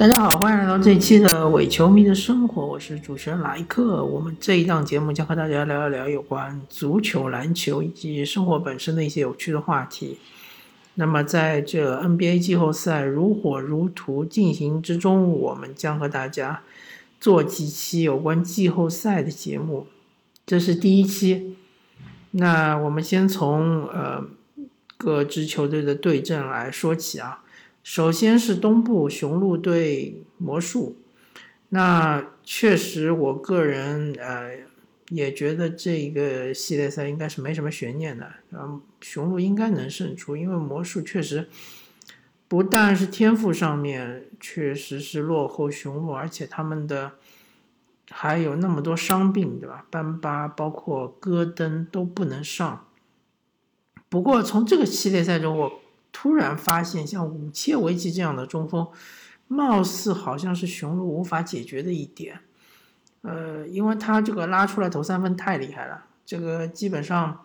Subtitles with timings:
[0.00, 4.02] 大家好，欢迎来到这一期的伪球迷的生活，我是主持人莱克。
[4.02, 10.16] 我们这一档节目将和大家聊一聊有关足球、篮球以及生活本身的一些有趣的话题。
[10.94, 16.62] 那么，在这 NBA 季后赛如火如荼进行之中，我们将和大家
[17.20, 19.86] 做几期有关季后赛的节目。
[20.46, 21.58] 这是第一期。
[22.30, 24.24] 那我们先从呃
[24.96, 27.42] 各支球队的对阵来说起啊。
[27.82, 30.98] 首先是东部雄鹿对魔术，
[31.70, 34.50] 那确实我个人呃
[35.08, 41.48] 也觉得这个系列赛应该是没什么悬念的，嗯，雄鹿应该能胜出，因为魔术确实
[42.46, 47.12] 不但是天赋上面确实是落后雄鹿，而且他们的
[48.10, 49.86] 还有那么多伤病，对吧？
[49.90, 52.86] 班巴包括戈登都不能上。
[54.10, 55.80] 不过从这个系列赛中我。
[56.12, 58.88] 突然发现，像武切维奇这样的中锋，
[59.48, 62.40] 貌似好像是雄鹿无法解决的一点。
[63.22, 67.40] 呃，因为他这个拉出来投三分太厉害了，这个基本上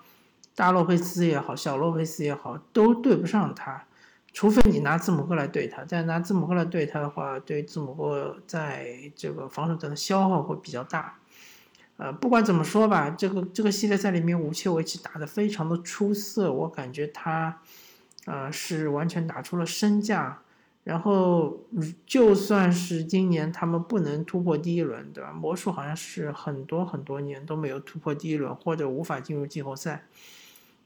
[0.56, 3.86] 大洛佩斯也好，小洛佩斯也好，都对不上他。
[4.32, 11.20] 除非你拿字母哥来对他，再拿字母哥来对他的话，对字母哥在这个防守端的消耗会比较大。
[11.98, 17.60] 呃，不管怎么说吧，这个这个系列赛里面，武切维奇打得非常的出色，我感觉他。
[18.26, 20.42] 啊，是完全打出了身价，
[20.84, 21.64] 然后
[22.08, 25.32] 就算是今年他们不能突破第一轮，对吧？
[25.32, 30.06] 魔术好像是很多很多年都没有突破第一轮，或者无法进入季后赛。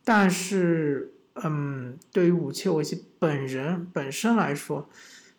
[0.03, 4.89] 但是，嗯，对于武切维奇本人本身来说，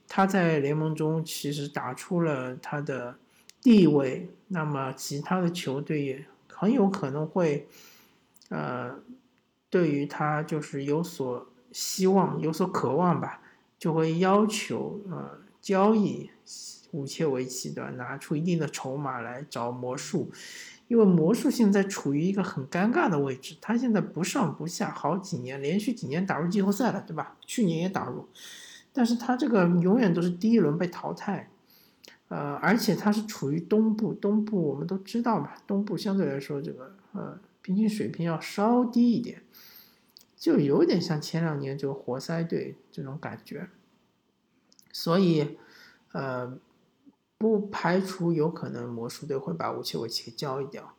[0.09, 3.17] 他在联盟中其实打出了他的
[3.61, 7.67] 地位，那么其他的球队也很有可能会，
[8.49, 8.95] 呃，
[9.69, 11.47] 对于他就是有所。
[11.73, 13.41] 希望有所渴望吧，
[13.79, 16.31] 就会要求呃交易
[16.93, 20.31] 五切维奇的拿出一定的筹码来找魔术，
[20.89, 27.37] 因为魔术现在处于一个很尴尬的位置，他现在不上不下好几年，连续几年打入季后赛了，对吧？
[27.47, 28.27] 去年也打入，
[28.93, 31.49] 但是他这个永远都是第一轮被淘汰，
[32.29, 39.43] 呃，而且他是处于东部，东部我们都知道嘛，东部相对来说这个呃平均水平要稍低一点。
[40.41, 43.69] 就有点像前两年这个活塞队这种感觉，
[44.91, 45.59] 所以，
[46.13, 46.57] 呃，
[47.37, 50.95] 不排除有可能魔术队会把武切维奇给交易掉，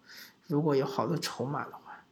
[0.45, 2.05] 如果有好的筹码的话。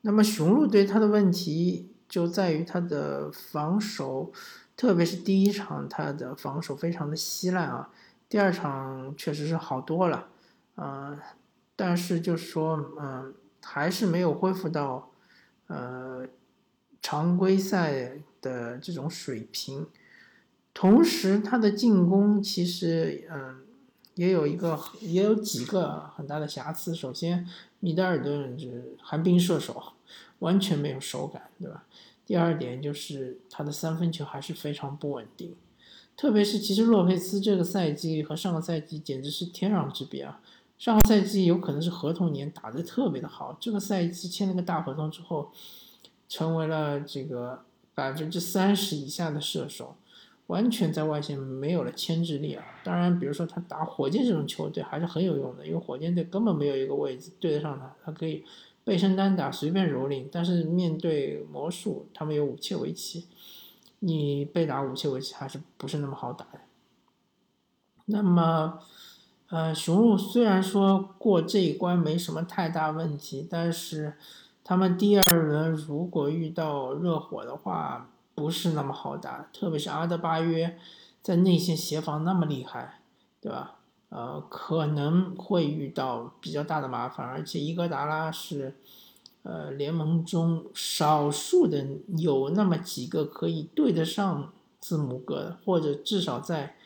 [0.00, 4.32] 那么雄鹿队他的问题就在于他的防守，
[4.76, 7.92] 特别是第一场他的防守非常的稀烂啊，
[8.28, 10.28] 第二场确实是好多了，
[10.74, 11.16] 呃，
[11.76, 13.32] 但是就是说，嗯，
[13.62, 15.12] 还是没有恢复到，
[15.68, 16.26] 呃。
[17.10, 19.86] 常规赛的这种水平，
[20.74, 23.62] 同时他的进攻其实嗯
[24.16, 26.94] 也有一个也有几个很大的瑕疵。
[26.94, 27.48] 首先，
[27.80, 29.94] 米德尔顿是寒冰射手，
[30.40, 31.86] 完全没有手感，对吧？
[32.26, 35.56] 第二点就是他的三分球还是非常不稳定，
[36.14, 40.42] 特别是其实洛佩斯这个赛季和上个赛季简直是天壤之别啊！
[40.76, 45.50] 上个赛季有可能是合同年打得特别的好，这个赛季签了个大合同之后。
[46.28, 47.64] 成为了这个
[47.94, 49.96] 百分之三十以下的射手，
[50.46, 52.64] 完全在外线没有了牵制力啊！
[52.84, 58.44] 当然，比如说他打火箭这种球队还是很有用的，因为火箭队根本没有一个位置对得上他，他可以
[58.84, 60.26] 背身单打随便蹂躏。
[60.30, 63.26] 但是面对魔术，他们有武切维奇，
[64.00, 66.60] 你被打武切维奇还是不是那么好打的。
[68.04, 68.80] 那么，
[69.48, 74.14] 呃，雄鹿虽然说过这一关没什么太大问题，但是。
[74.68, 80.78] 他们第二轮如果遇到热火的话，不是那么好打，特别是阿德巴约
[81.22, 83.00] 在内线协防那么厉害，
[83.40, 83.76] 对吧？
[84.10, 88.74] 呃，可能会遇到比较大的麻烦，而且伊戈达拉是，
[89.42, 91.86] 呃，联盟中少数的
[92.18, 96.76] 有那么几个可以对得上字母哥的，或者至少在，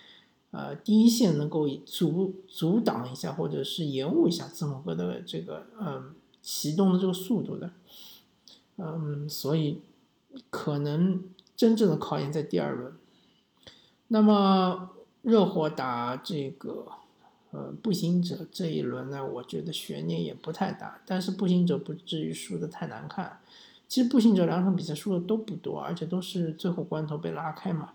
[0.52, 6.14] 呃，第一线能够阻阻挡一下，或者是延误一下字母哥的这个，嗯。
[6.42, 7.70] 启动的这个速度的，
[8.76, 9.80] 嗯，所以
[10.50, 11.22] 可能
[11.56, 12.92] 真正的考验在第二轮。
[14.08, 14.90] 那么
[15.22, 16.86] 热火打这个
[17.52, 23.40] 呃步行者这一轮呢，我觉得悬念也不太大，但是步行者不至于输的太难看。
[23.88, 27.92] 其实步行者两场比赛输的都不多，而且都是最后关头被拉开嘛。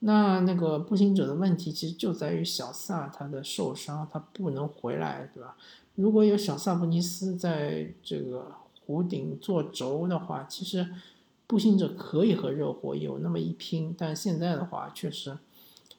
[0.00, 5.56] 那那个步行者的问题其实就在于小萨他的受伤，他不能回来，对吧？
[5.94, 8.52] 如果有小萨博尼斯在这个
[8.86, 10.88] 弧顶做轴的话，其实
[11.46, 13.94] 步行者可以和热火有那么一拼。
[13.96, 15.38] 但现在的话，确实，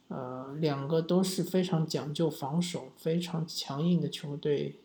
[0.10, 4.76] 呃，两个都是非常讲究防守、非常强硬的球队，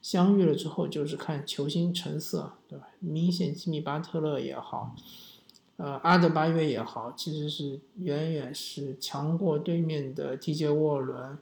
[0.00, 2.88] 相遇了之后就是看球星成色，对吧？
[3.00, 4.96] 明显吉米巴特勒也好，
[5.76, 11.36] 呃，阿德巴约也好，其实是远远是强过对面的 TJ 沃伦，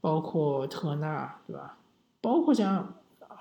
[0.00, 1.77] 包括特纳，对吧？
[2.20, 2.94] 包括像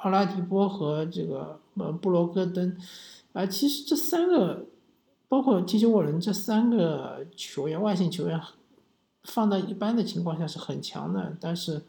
[0.04, 2.78] 奥拉迪波和这个呃布罗戈登，
[3.34, 4.66] 啊，其实这三个，
[5.28, 8.42] 包括踢球沃伦这三个球员，外线球员。
[9.24, 11.82] 放到一般的情况下是很强的，但是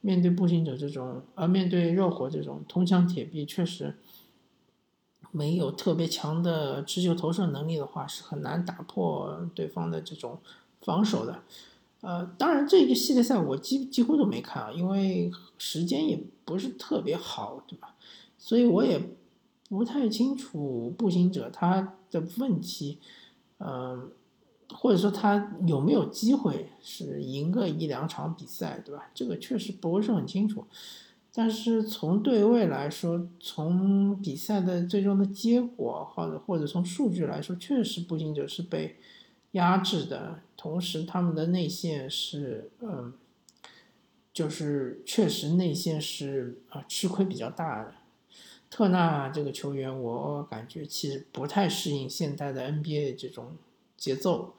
[0.00, 3.96] 面对步行者这种，而面对热火这种铜墙铁壁，确实
[5.32, 10.38] 没有特别强的持球投射能力的话，是很难打破对方的这种
[10.80, 11.42] 防守的。
[12.00, 17.94] 呃，当然这个系列赛我几几乎都没看啊，因为时间也不是特别好，对吧？
[18.36, 19.00] 所以我也
[19.68, 22.98] 不太清楚步行者他的问题，
[23.58, 24.10] 嗯。
[24.70, 29.10] 或者说他有没有机会是赢个一两场比赛，对吧？
[29.14, 30.62] 这个确实不是很清楚。
[31.32, 38.96] 但是从对位来说，从比赛的最终的结果，或者或者从数据来说，确实步行者是被
[39.52, 40.40] 压制的。
[40.58, 43.14] 同时，他们的内线是，嗯，
[44.34, 47.94] 就是确实内线是啊吃亏比较大的。
[48.68, 53.56] 特纳这个球员，我感觉其实不太适应现代的 NBA 这种。
[54.00, 54.54] 节奏，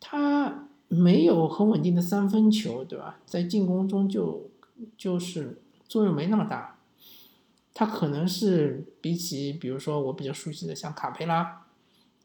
[0.00, 3.20] 他没有很稳定的三分球，对吧？
[3.24, 4.50] 在进攻中就
[4.98, 6.80] 就是作用没那么大。
[7.72, 11.65] 他可能是比起，比如说我比较熟悉的像卡佩拉，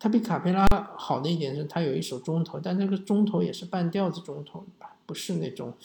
[0.02, 0.66] 他比卡佩拉
[0.98, 5.76] 好的一点是他有一手中投，但那个中投也是半吊子中投吧，不是那种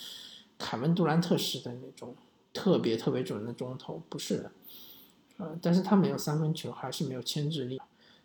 [0.56, 2.14] 凯文杜兰特式的那种
[2.54, 4.50] 特别特别准的中投，不是的。
[5.36, 7.78] 呃，但是他没有三分球，还是没有牵制力。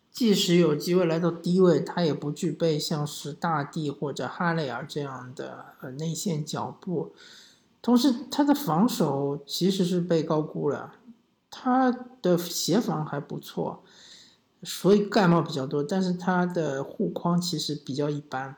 [0.09, 7.11] 即使有机会来到低位，他也不具备像是大帝或者哈雷尔这样的呃内线脚步。
[7.81, 10.93] 同时，他的防守其实是被高估了，
[11.49, 13.83] 他的协防还不错，
[14.63, 15.83] 所以盖帽比较多。
[15.83, 18.55] 但是他的护框其实比较一般，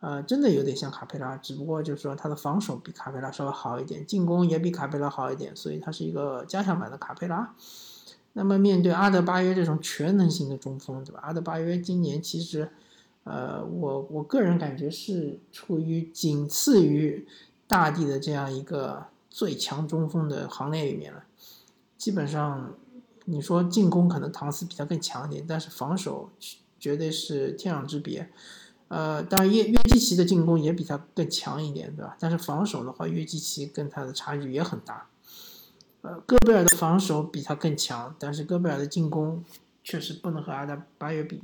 [0.00, 7.54] 呃，真的有点像卡佩拉，只不过就是说他的防守比卡佩拉稍微好一点，进攻也比卡佩拉好一点，所以他是一个加强版的卡佩拉。
[8.36, 11.20] 那么面对阿德巴约这种全能型的中锋，对吧？
[11.22, 12.68] 阿德巴约今年其实，
[13.22, 17.26] 呃，我我个人感觉是处于仅次于
[17.68, 21.22] 大帝的这样一个最强中锋的行列里面了。
[21.96, 22.74] 基本上，
[23.24, 26.30] 你说进攻可能唐斯比他更强一点，但是防守
[26.78, 28.30] 绝对是天壤之别。
[28.88, 32.16] 呃，当然约约基奇的进攻也比他更强一点，对吧？
[32.20, 35.08] 但是防守的话，约基奇跟他的差距也很大。
[36.02, 39.42] 呃，戈贝尔的防守比他更强，但是戈贝尔的进攻
[39.82, 41.40] 确实不能和阿德巴约比。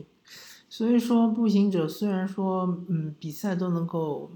[0.69, 4.31] 所以说，步行者虽然说，嗯，比赛都能够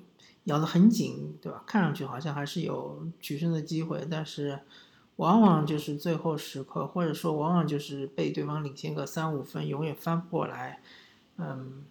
[0.44, 1.62] 咬得很紧，对吧？
[1.66, 4.60] 看上去好像还是有取胜的机会，但是
[5.16, 10.80] 往往就是最后时刻，或者说往往就是被对方领先个三五分，永远翻不过来。
[11.38, 11.84] 嗯。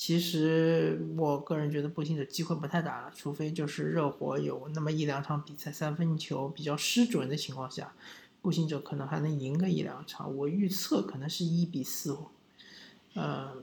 [0.00, 7.92] 其实我个人觉得步行者机会不太大了，除非就是热火有那么一两场比赛三分球比较失准的情况下，
[8.40, 10.32] 步行者可能还能赢个一两场。
[10.36, 12.16] 我预测可能是一比四，
[13.14, 13.54] 呃，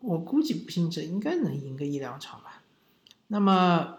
[0.00, 2.64] 我估计步行者应该能赢个一两场吧。
[3.28, 3.98] 那么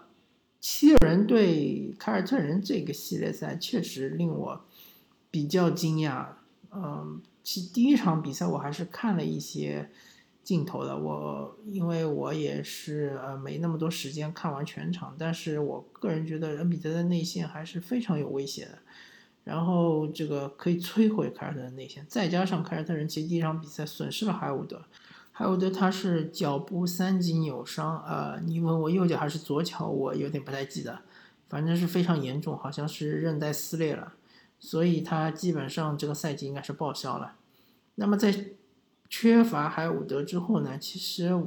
[0.68, 4.64] 七六人对凯尔特人这个系列赛确实令我
[5.30, 6.26] 比较惊讶，
[6.72, 9.88] 嗯，其第一场比赛我还是看了一些。
[10.42, 18.78] 镜头的我，因为我也是呃没那么多时间看完全场，但是我个人觉得恩比德的内线还是非常有威胁的，
[19.42, 24.84] 然后这个可以摧毁凯尔特人内线，再加上凯尔特人其实第一场比赛损失了海伍德，
[25.38, 31.00] 海伍德他是脚部三级扭伤，呃，你问我右脚还是左脚，我有点不太记得，
[31.50, 34.14] 反正是非常严重，好像是韧带撕裂了，
[34.58, 37.34] 所以他基本上这个赛季应该是报销了。
[37.96, 38.46] 那么在
[39.10, 41.38] 缺乏海伍德之后呢，其实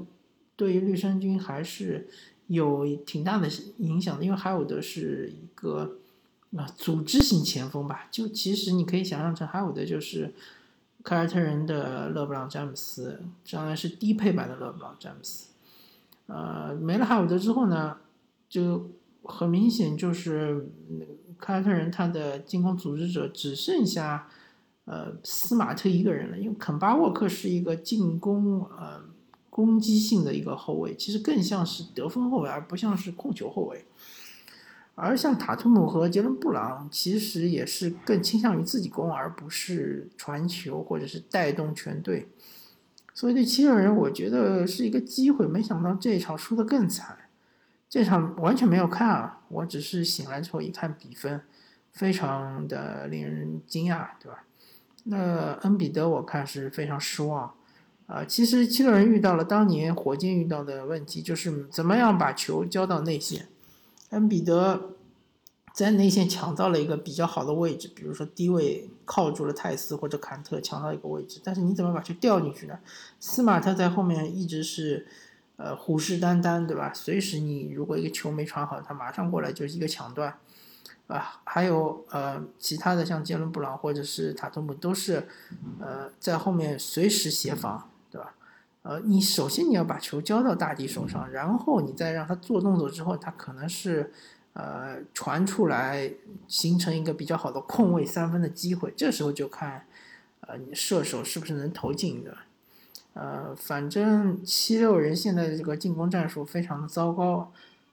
[0.55, 2.07] 对于绿衫军还是
[2.45, 5.97] 有挺大的影响的，因为海伍德是一个
[6.55, 10.35] 啊组织型前锋吧，就其实你可以想象成海伍德就是
[11.03, 15.49] 凯尔特人的勒布朗詹姆斯，当然是低配版的勒布朗詹姆斯。
[16.27, 17.97] 呃，没了哈伍德之后呢，
[18.47, 18.89] 就
[19.23, 20.69] 很明显就是
[21.37, 24.27] 凯尔特人他的进攻组织者只剩下。
[24.85, 28.99] 呃，斯马特一个人了，因为肯巴沃克是一个进攻呃
[29.47, 33.85] 攻击性的一个后卫，其实更像是得分后卫，而不像是控球后卫。
[34.99, 42.27] 而像塔图姆和杰伦布朗，其实也是更倾向于自己攻，而不是传球或者是带动全队。
[43.13, 47.17] 所以对七六人，我觉得是一个机会，没想到这一场输得更惨。
[47.89, 51.41] 这场完全没有看啊，我只是醒来之后一看比分，
[51.91, 54.43] 非常的令人惊讶，对吧？
[55.05, 57.53] 那恩比德我看是非常失望，
[58.05, 63.47] 啊，其实七六人遇到了当年火箭遇到的问题，就是怎么样把球交到内线。
[64.09, 64.95] 恩比德
[65.73, 72.79] 在内线抢到了一个比较好的位置，比如说低位靠住了泰斯或者坎特抢到一个位置，但是你怎么把球掉进去呢？
[73.19, 75.07] 斯马特在后面一直是。
[75.61, 76.93] 呃，虎视眈眈，对吧？
[76.93, 80.33] 随时你如果一个球没传好，他马上过来就是一个抢断，
[81.07, 85.27] 啊，还有呃其他的像杰伦布朗或者是塔图姆都是，
[85.81, 87.91] 呃在后面随时协防，
[88.81, 94.11] 呃，你首先你要把球交到大帝手上，然后你再让他做动作之后，他可能是
[94.53, 96.11] 呃传出来
[96.47, 99.85] 形成一个比较好的空位三分的机会，这时候就看
[100.41, 102.37] 呃你射手是不是能投进的。
[103.13, 107.51] 呃，反正七六人现在的这个进攻战术非常的糟糕，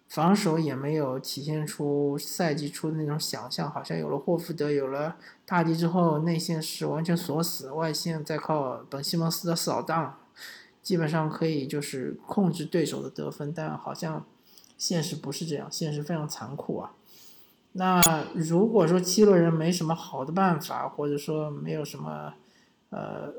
[0.09, 10.17] 防守也没有体现出赛季初的那种想象，好像有了霍福德，有了大帝之后，内线是完全锁死，外线再靠本西蒙斯的扫荡，
[10.87, 14.25] 基本上可以就是控制对手的得分，但好像
[14.79, 16.93] 现实不是这样，现实非常残酷啊。
[17.73, 22.35] 那如果说七六人没什么好的办法，或者说没有什么，
[22.91, 23.35] 呃。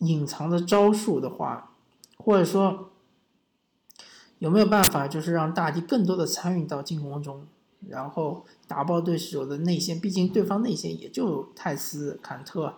[0.00, 1.72] 隐藏的招数的话，
[2.18, 2.92] 或者说
[4.38, 7.48] 有没有办法，就是让大帝更多的参与到进攻中，
[7.88, 9.98] 然后打爆对手的内线？
[9.98, 12.76] 毕竟对方内线也就泰斯、坎特，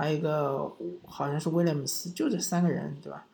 [0.00, 3.26] 还有一个好像是威廉姆斯，就这三个人，对吧？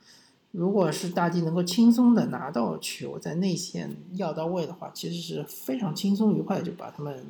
[0.50, 7.25] 如果是大帝能够轻松的拿到球，在内线要到位的话，其实是非常轻松愉快就把他们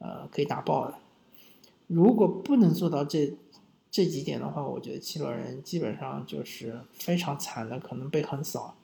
[0.00, 0.98] 呃可以打爆了。
[1.86, 3.32] 如果不能做到这，
[3.90, 8.74] 这几点的话，我觉得七六人基本上就是非常惨的，可能被横扫。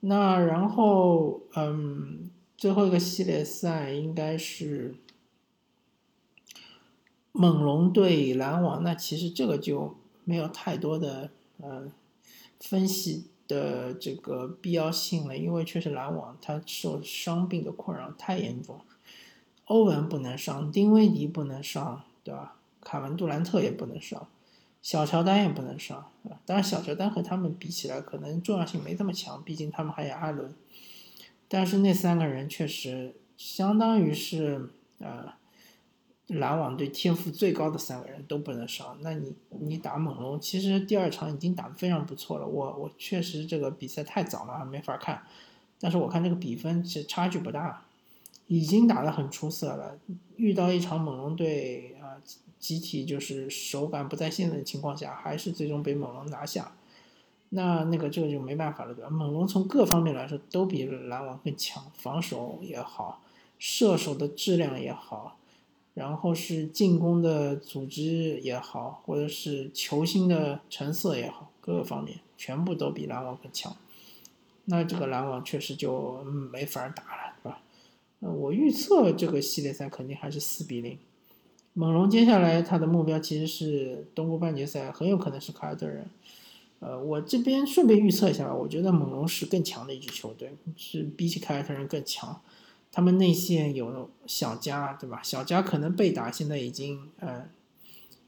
[0.00, 4.96] 那然后，嗯，最后一个系列赛应该是
[7.32, 8.82] 猛龙对篮网。
[8.84, 11.90] 那其实这个就没有太多的呃
[12.60, 18.80] 分析的这个必要性了，因为确实篮网他受伤病的困扰太严重，
[19.64, 22.56] 欧文不能上，丁威迪不能上，对吧？
[22.80, 24.26] 卡文杜兰特也不能上，
[24.80, 30.52] 小乔丹也不能上，啊，当然小乔丹和他们比起来可能重要性没这么强，毕竟他们还有阿伦。
[31.48, 35.34] 但是那三个人确实相当于是呃
[36.28, 42.46] 篮网队天赋最高的三个人都不能少，那你你打猛龙，其实第二场已经打得非常不错了。
[42.46, 45.22] 我我确实这个比赛太早了，没法看，
[45.78, 47.84] 但是我看这个比分其实差距不大，
[48.46, 49.98] 已经打得很出色了。
[50.36, 52.16] 遇到一场猛龙队啊。
[52.62, 56.76] 集体就是手感不在线的情况下，还是最终被猛龙拿下。
[57.48, 63.20] 那那个这个就没办法了，猛龙从各方面来说都比篮网更强，防守也好，
[63.58, 65.38] 射手的质量也好，
[65.94, 73.76] 然后是进攻的组织也好，或者是球星的成色也好，各个方面全部都比篮网更强。
[74.64, 77.60] 那这个篮网确实就没法打了，是吧？
[78.20, 80.96] 呃，我预测这个系列赛肯定还是四比零。
[81.74, 86.06] 猛龙接下来他的目标其实是东部半决赛，很有可能是凯尔特人。
[86.80, 92.40] 呃，我这边顺便预测一下，我觉得猛龙是更强的一支球队，是比起凯尔特人更强。
[92.92, 95.20] 他们内线有小加，对吧？
[95.22, 97.48] 小加可能被打，现在已经呃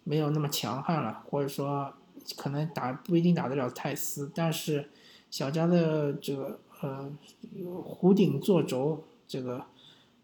[0.02, 1.92] 没有那么强悍了，或者说
[2.36, 4.90] 可能打不一定打得了泰斯，但是
[5.30, 7.12] 小加的这个呃
[7.54, 9.66] 弧顶做轴这个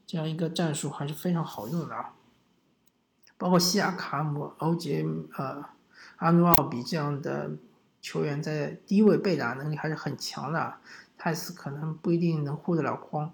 [0.07, 2.15] 这样一个战术还是非常好用的啊。
[3.37, 5.05] 包括西亚卡姆、欧杰、
[5.37, 5.65] 呃
[6.17, 7.51] 阿努奥比这样的
[8.03, 10.75] 球员，在低位被打能力还是很强的。
[11.17, 13.33] 泰斯可能不一定能护得了框，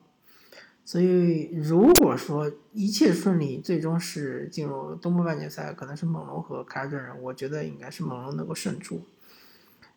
[0.86, 9.02] 所以如果说一切顺利，最终是进入东部半决赛，可能是猛龙和凯尔特人，我觉得应该是猛龙能够胜出。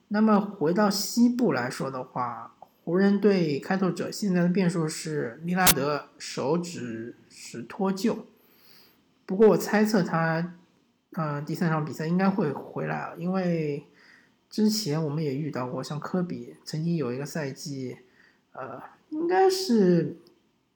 [0.07, 8.17] 那么回到西部来说的话，湖人队开拓者现在的变数是利拉德手指是脱臼。
[9.27, 10.55] 不过我猜测他，
[11.11, 13.85] 呃，第三场比赛应该会回来啊，因为
[14.49, 17.99] 之前我们也遇到过，像科比曾经有一个赛季，
[18.53, 20.17] 呃，应该是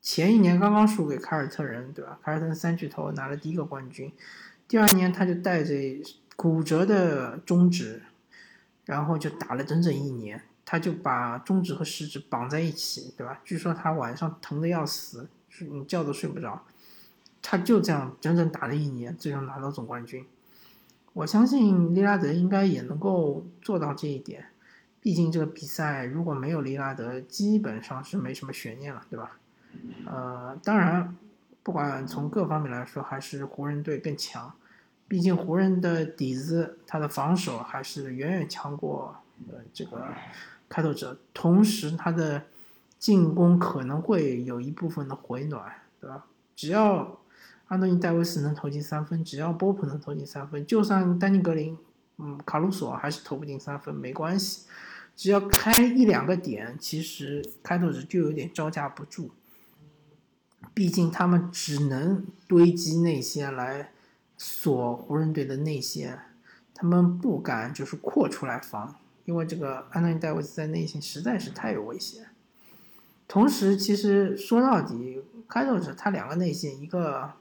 [0.03, 2.19] 前一年刚刚输给凯尔特人，对吧？
[2.21, 4.11] 凯尔特人三巨头拿了第一个冠军，
[4.67, 5.73] 第二年他就带着
[6.35, 8.03] 骨折的中指，
[8.85, 13.39] 然后就打了整整一年，他就把中指和食指绑在一起，对吧？
[13.45, 15.29] 据说他晚上疼的要死，
[15.71, 16.63] 你觉都睡不着。
[17.41, 20.25] 他就这样整整打了一年，最终拿到总冠军。
[21.13, 24.47] 我相信利拉德应该也能够做到这一点。
[24.99, 29.37] 毕竟这个比赛如果没有利拉德，基本上是没什么悬念了，对吧？
[30.05, 31.15] 呃，当然，
[31.63, 34.53] 不管从各方面来说，还是湖人队更强。
[35.07, 39.15] 毕竟湖人的底子，他的防守还是远远强过
[39.49, 40.07] 呃这个
[40.67, 41.17] 开拓者。
[41.33, 42.43] 同时，他的
[42.97, 46.25] 进攻可能会有一部分的回暖，对吧？
[46.55, 47.19] 只要
[47.67, 51.77] 安东尼戴维斯能投进三分，只要波普能投进三分，就算丹尼格林、
[52.17, 54.67] 嗯卡鲁索还是投不进三分，没关系。
[55.15, 59.29] 只要开一两个点，其实开拓者就有点招架不住。
[60.73, 63.91] 毕竟他们只能堆积内线来
[64.37, 66.19] 锁湖人队的内线，
[66.73, 68.95] 他们不敢就是扩出来防，
[69.25, 72.27] 因为这个安东尼戴维斯在内线实在是太有威胁。
[73.27, 77.33] 同时，其实说到底，开拓者他两个内线，一个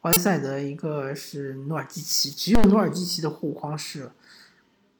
[0.00, 4.10] 怀塞德，一个是努尔基奇，只有努尔基奇的护框是。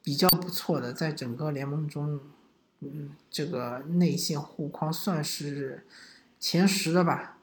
[0.02, 2.20] 比较不错的，在整个联盟中，
[2.78, 5.84] 嗯，这个内线护框算是
[6.38, 7.35] 前十的吧。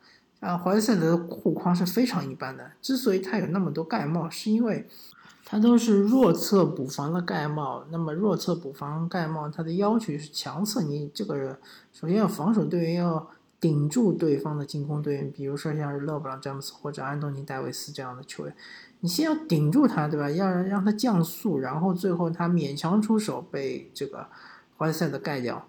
[0.43, 2.71] 啊，怀塞德的护框是非常一般的。
[2.81, 4.85] 之所以他有那么多盖帽，是因为
[5.45, 7.85] 他都是弱侧补防的盖帽。
[7.89, 11.57] 那么弱侧补防盖帽，它的要求是强侧，你这个人
[11.93, 13.29] 首先要防守队员要
[13.61, 18.53] 顶住对方的进攻队员，比如说像是勒布朗詹姆斯或者安东尼戴维斯这样的球员。
[18.99, 20.29] 你先要顶住他，对吧？
[20.29, 24.27] 要让他降速，然后最后他勉强出手被这个
[24.77, 25.65] 怀塞德盖掉。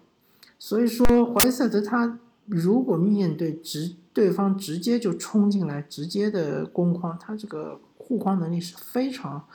[0.59, 9.45] 所以说，怀塞德他如果面对直对方直接就冲进来，直接的攻框，他这个护框能力是非常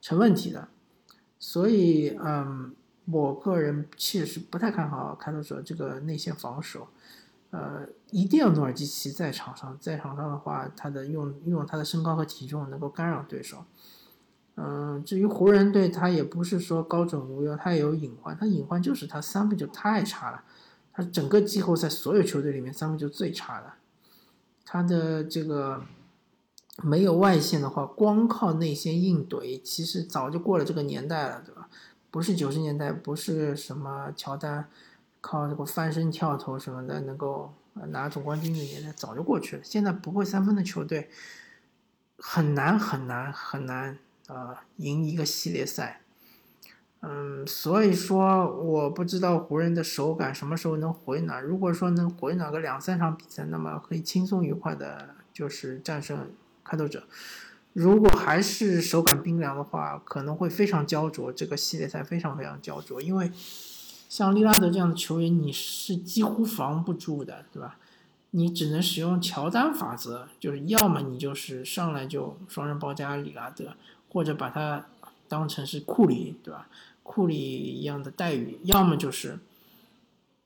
[0.00, 0.68] 成问题的。
[1.38, 2.74] 所以，嗯，
[3.04, 6.88] 我个人确实不太看好开拓者这个内线防守。
[7.50, 13.64] 呃，一定要努尔基奇在场上，在场上的话，他的用用他的身高和体重能够干扰对手。
[14.54, 20.42] 嗯，至于湖人队，他也不是说高枕无忧，他也有隐患，他隐患就是他三分球太差了，
[20.94, 23.74] 他整个季后赛所有球队里面三分球最差的。
[24.66, 25.82] 他的这个
[26.82, 31.70] 没有外线的话，光靠内线硬怼，其实早就过了这个年代了，对吧？
[32.10, 34.68] 不是九十年代，不是什么乔丹。
[35.22, 37.52] 靠这个翻身跳投什么的能够
[37.88, 39.62] 拿总冠军的年代早就过去了。
[39.64, 41.10] 现在不会三分的球队
[42.16, 43.98] 很难很难很难
[44.28, 46.02] 呃赢一个系列赛。
[47.08, 51.40] 嗯，所以说我不知道湖人的手感什么时候能回暖。
[51.42, 56.32] 如果说能回暖个两三场比赛，那么可以轻松愉快的就是战胜
[56.64, 57.04] 开拓者。
[57.72, 61.32] 如果还是手感冰凉的话，可能会非常焦灼。
[61.32, 63.30] 这个系列赛非常非常焦灼，因为。
[64.08, 67.76] 像利拉德这样的球员，你是几乎防不住的，对吧？
[68.30, 73.74] 你只能使用乔丹法则，就是要么你就是上来就双人包夹利拉德，
[74.08, 74.86] 或者把他
[75.28, 76.68] 当成是库里，对吧？
[77.06, 79.38] 库里一样的待遇，要么就是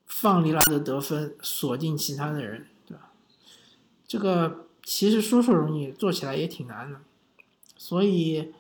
[0.07, 3.11] 放利拉德得分，锁定其他的人，对吧？
[4.07, 7.01] 这个其实说说容易，做起来也挺难的，
[7.77, 8.53] 所以。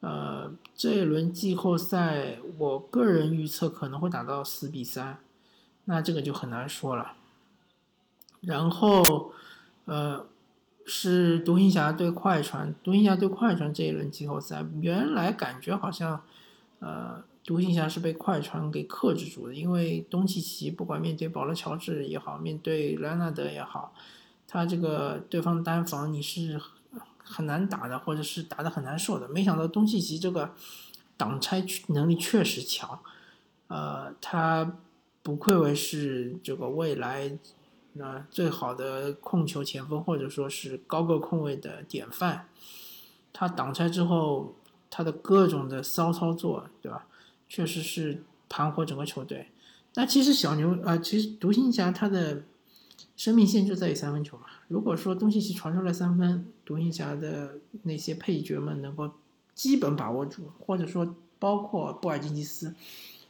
[0.00, 5.18] 呃，这一轮季后赛，我个人预测可能会打到四比三，
[5.86, 7.14] 那这个就很难说了。
[8.42, 9.32] 然后，
[9.86, 10.26] 呃，
[10.84, 16.22] 是独行侠对快船，独行侠对快船这一轮季后赛，原来感觉好像，
[16.78, 23.94] 呃，独行侠是被快船给克制住的，因为东契奇不管面对保罗乔治也好，面对莱昂纳德也好，
[24.46, 26.60] 他这个对方单防你是。
[27.28, 29.28] 很难打的，或者是打的很难受的。
[29.28, 30.54] 没想到东契奇这个
[31.16, 33.00] 挡拆能力确实强，
[33.66, 34.78] 呃，他
[35.24, 37.36] 不愧为是这个未来
[37.94, 42.48] 那最好的控球前锋，或者说是高个控卫的典范。
[43.32, 44.54] 他挡拆之后，
[44.88, 47.08] 他的各种的骚操作，对吧？
[47.48, 49.48] 确实是盘活整个球队。
[49.94, 52.42] 那其实小牛啊，其实独行侠他的。
[53.14, 54.44] 生命线就在于三分球嘛。
[54.68, 57.54] 如果说东契奇传出来三分，独行侠的
[57.84, 59.10] 那些配角们能够
[59.54, 62.74] 基本把握住，或者说包括布尔津吉斯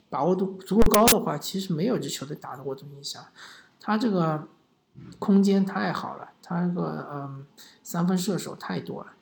[0.08, 3.30] 把握度足够高的话，其实没有支球队打得过独行侠。
[3.78, 4.48] 他这个
[5.20, 7.46] 空间太好了，他这个嗯
[7.84, 9.12] 三分射手太多了。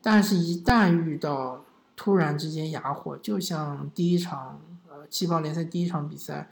[0.00, 1.64] 但是，一旦遇到
[2.02, 6.50] 突然之间哑火，就像第一场呃气泡联赛第一场比赛。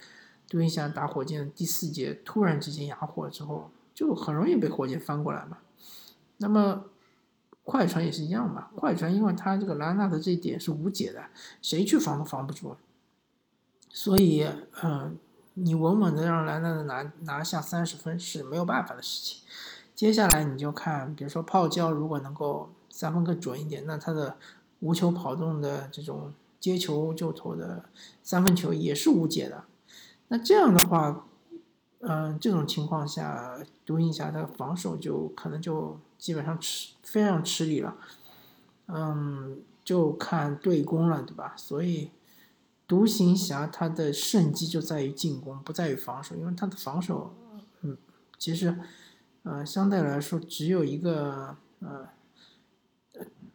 [0.49, 5.59] 独行侠打火箭第四节突然之间哑火之后，就很容易被火箭翻过来嘛。
[6.39, 6.87] 那么
[7.63, 8.69] 快船也是一样嘛。
[8.75, 11.25] 快船因为他这个莱纳德这一点是无解的，
[11.63, 12.77] 谁去防都防不住。
[13.89, 14.45] 所以，
[14.83, 15.17] 嗯，
[15.55, 19.43] 你稳稳的让莱纳德拿拿下三十分是没有办法的事情。
[19.95, 24.37] 接下来你就看，比如说泡椒如果能够三分更准一点，那他的
[24.81, 27.85] 无球跑动的这种接球就投的
[28.23, 29.65] 三分球也是无解的。
[30.29, 31.27] 那这样的话，
[32.01, 37.97] 嗯，这种情况下，独行侠的防守就可能就基本上吃非常吃力了。
[38.89, 41.55] 嗯，就看对攻了，对吧？
[41.57, 42.11] 所以
[42.87, 47.35] 独行侠他的胜机就在于进攻，不在于防守，因为他的防守，
[47.83, 47.97] 嗯，
[48.39, 48.79] 其实，
[49.43, 52.09] 呃，相对来说只有一个，呃。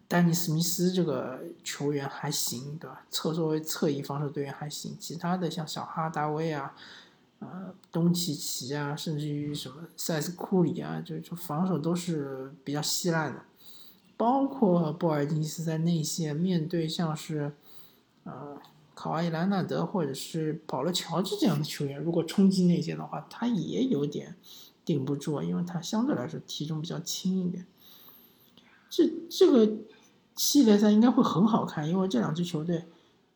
[0.08, 3.06] 丹尼斯密斯这个球员还行，对吧？
[3.10, 6.76] 侧作为侧翼防守队员还行，其他的像小哈达威啊，
[7.40, 13.42] 呃，东契奇啊，甚至于什么塞斯库里啊，就就防守都是比较稀烂的。
[14.16, 17.54] 包括波尔津斯在内线面对像是，
[18.26, 18.62] 呃，
[18.94, 24.36] 卡瓦伊兰纳德或者是保罗乔治这样的球员，如果冲击内线的话，他也有点
[24.86, 27.66] 顶不住，因为他相对来说体重比较轻一点。
[28.88, 29.76] 这这个。
[30.36, 32.86] 系列赛应该会很好看，因为这两支球队，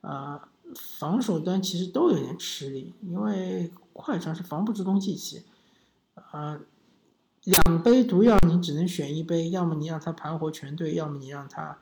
[0.02, 0.40] 呃，
[0.76, 5.44] 防守端其实都有点吃力，因为快船是防不住东契奇，
[6.34, 6.60] 呃，
[7.46, 11.78] 两杯毒药你只能选一杯，要么你让他盘活全队，要么你让他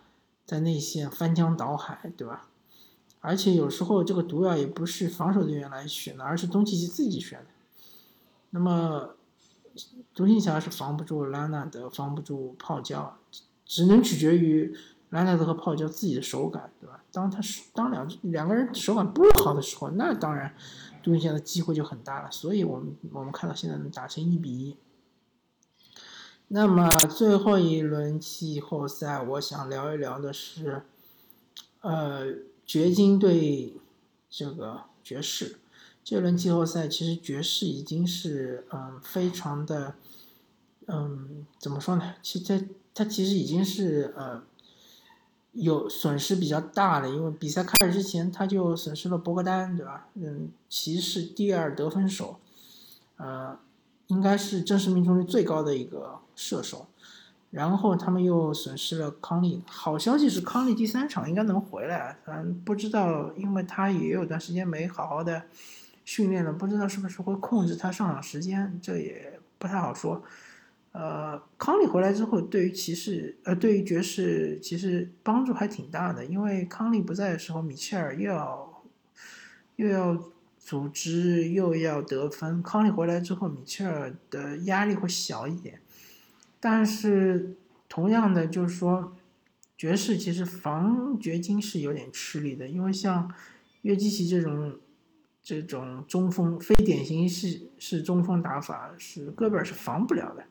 [0.46, 2.48] 在内线翻江倒海，对吧？
[3.20, 7.46] 而且有时候这个毒药也不是防守队员来选的，而是东契奇自己选的。
[8.52, 9.16] 那么
[10.14, 13.18] 独行侠是防不住拉纳德，防不住泡椒，
[13.66, 14.78] 只能取决于。
[15.10, 17.02] 兰纳德和泡椒自己的手感，对吧？
[17.14, 20.54] 当他是当两两个人手感不好的时候，那当然
[21.02, 22.30] 独行侠的机会就很大了。
[22.30, 24.76] 所以，我们我们看到现在能打成一比一。
[26.50, 30.84] 那么最后一轮季后赛，我想聊一聊的是，
[31.80, 32.26] 呃，
[32.66, 33.78] 掘金对
[34.30, 35.58] 这个爵士。
[36.04, 39.96] 这轮季后赛其实爵士已经是嗯非常的，
[40.88, 42.16] 嗯怎么说呢？
[42.22, 44.44] 其实他他其实已经是呃。
[45.58, 50.08] 有损失比较大的，因为比赛开始之前他就损失了博格丹，对吧？
[50.14, 52.40] 嗯，骑士第二得分手，
[53.18, 53.58] 呃，
[54.08, 56.88] 应该是真实命中率最高的一个射手。
[57.50, 59.64] 然后他们又损失了康利。
[59.66, 65.44] 好消息是康利第三场应该能回来，嗯，不知道，因为他也有段时间没好好的
[66.04, 70.22] 训练了，不知道是不是会控制他上场时间，这也不太好说。
[71.00, 76.26] 呃，康利回来之后，对于骑士，呃，对于爵士，其实帮助还挺大的。
[76.26, 78.84] 因为康利不在的时候，米切尔又要
[79.76, 80.20] 又要
[80.58, 82.64] 组织，又要得分。
[82.64, 85.80] 康利回来之后，米切尔的压力会小一点。
[86.60, 87.56] 但是，
[87.88, 89.16] 同样的，就是说，
[89.78, 93.32] 爵士其实防掘金是有点吃力的，因为像
[93.84, 94.80] 约基奇这种
[95.44, 100.44] 这种中锋，非典型是是中锋打法，是戈贝尔是防不了的。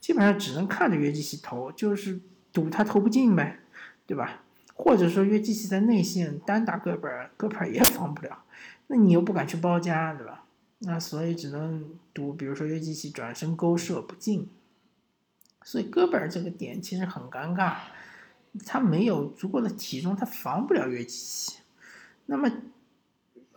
[0.00, 2.20] 基本上只能看着约基奇投，就是
[2.52, 3.60] 赌他投不进呗，
[4.06, 4.42] 对吧？
[4.74, 8.44] 或者说约基奇在内线单打戈贝尔，戈贝尔也防不了，
[8.88, 10.44] 那你又不敢去包夹，对吧？
[10.80, 14.48] 那所以只能赌，比如说约基奇转身勾射不进，
[15.62, 17.76] 所以戈贝尔这个点其实很尴尬，
[18.66, 21.58] 他没有足够的体重，他防不了约基奇。
[22.26, 22.52] 那么，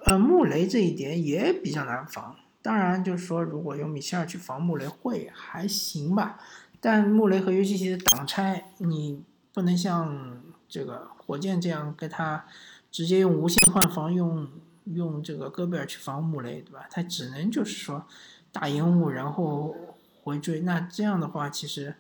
[0.06, 2.38] 呃，穆雷这一点也比较难防。
[2.70, 6.40] 当然，就是说，如果用米切尔去防穆雷会还行吧，
[6.80, 12.46] 但穆雷和约基奇的挡拆，你不能像这个火箭这样跟他
[12.92, 14.48] 直接用无限换防，用
[14.86, 16.86] 用这个戈贝尔去防穆雷，对吧？
[16.92, 18.06] 他只能就是说
[18.52, 19.76] 打延误，然后
[20.22, 20.60] 回追。
[20.60, 21.96] 那这样的话，其实，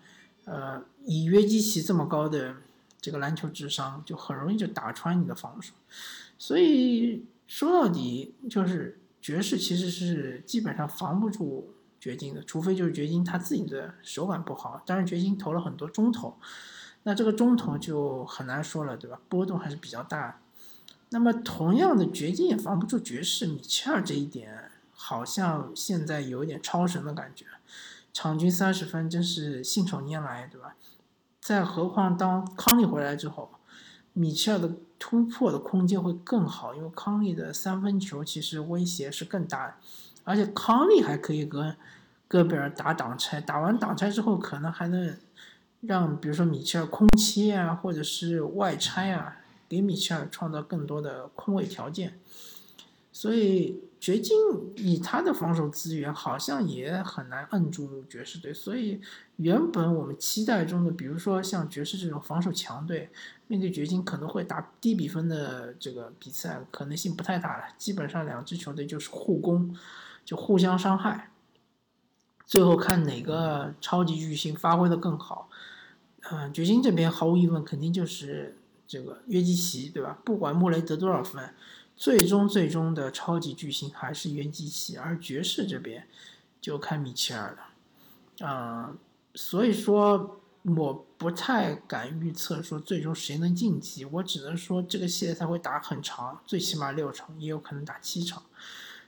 [0.45, 2.57] 呃，以约基奇这么高的
[3.01, 5.73] 这个篮球智商，就很容易就打穿你的防守。
[6.37, 8.99] 所以说到底就是。
[9.21, 14.81] 爵士其实是基本上防不住掘金的，除非就是掘金他自己的手感不好。
[14.85, 16.37] 当然，掘金投了很多中投，
[17.03, 19.19] 那这个中投就很难说了，对吧？
[19.27, 20.39] 波动还是比较大。
[21.09, 23.47] 那么，同样的，掘金也防不住爵士。
[23.47, 27.45] 米切尔这一点好像现在有一点超神的感觉，
[28.13, 30.75] 场均三十分真是信手拈来，对吧？
[31.41, 33.49] 再何况当康利回来之后，
[34.19, 34.71] 米切尔的。
[35.01, 39.77] 突破的空间会更好，因为康利的三分球其实威胁是更大，
[40.25, 41.73] 而且康利还可以跟
[42.27, 45.15] 戈贝尔打挡拆，打完挡拆之后可能还能
[45.79, 49.37] 让比如说米切尔空切啊，或者是外拆啊，
[49.69, 52.19] 给米切尔创造更多的空位条件，
[53.13, 53.88] 所以。
[53.99, 54.37] 掘金
[54.77, 58.53] 以他的防守资源，好像也很难摁住爵士队。
[58.53, 59.01] 所以，
[59.35, 63.09] 原本我们期待中的，比如说像爵士这种防守强队，
[63.47, 67.65] 面对掘金可能会打低比分的这个比赛，可能性不太大了。
[67.77, 69.75] 基本上两支球队就是互攻，
[70.23, 71.31] 就互相伤害，
[72.45, 75.49] 最后看哪个超级巨星发挥的更好。
[76.31, 78.57] 嗯，掘金这边毫无疑问，肯定就是
[78.87, 80.17] 这个约基奇，对吧？
[80.23, 81.53] 不管穆雷得多少分。
[81.99, 86.07] 最终最终的超级巨星还是约基奇，而爵士这边
[86.61, 88.47] 就看米切尔了。
[88.47, 88.95] 啊，
[89.35, 90.39] 所以说
[90.77, 98.43] 我不太敢预测说最终谁能晋级，我只能说这个系列赛会打很长，最起码六场，也有可能打七场。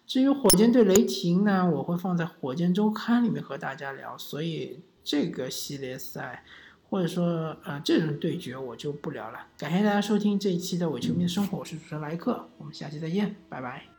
[0.05, 6.43] 至于火箭对雷霆呢，我会放在火箭周刊里面和大家聊，所以这个系列赛
[6.91, 9.39] 或者说呃这种对决我就不聊了。
[9.57, 13.90] 感谢大家收听这一期的伪球迷的生活，我是主持人莱克，我们下期再见，拜拜。